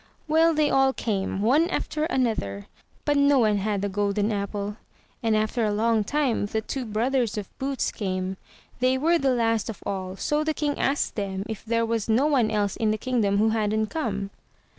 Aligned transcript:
Well, 0.27 0.55
they 0.55 0.67
all 0.71 0.93
came, 0.93 1.43
one 1.43 1.69
after 1.69 2.05
another, 2.05 2.65
but 3.05 3.17
no 3.17 3.37
one 3.37 3.57
had 3.59 3.83
the 3.83 3.87
golden 3.87 4.31
apple, 4.31 4.77
and 5.21 5.35
after 5.37 5.63
a 5.63 5.71
long 5.71 6.03
time 6.03 6.47
the 6.47 6.61
two 6.61 6.85
brothers 6.85 7.37
of 7.37 7.55
Boots 7.59 7.91
came. 7.91 8.37
They 8.79 8.97
were 8.97 9.19
the 9.19 9.29
last 9.35 9.69
of 9.69 9.83
all, 9.85 10.15
so 10.15 10.43
the 10.43 10.55
king 10.55 10.79
asked 10.79 11.13
them 11.13 11.43
if 11.47 11.63
there 11.63 11.85
was 11.85 12.09
no 12.09 12.25
one 12.25 12.49
else 12.49 12.75
in 12.75 12.89
the 12.89 12.97
kingdom 12.97 13.37
who 13.37 13.49
hadn't 13.49 13.91
come. 13.91 14.31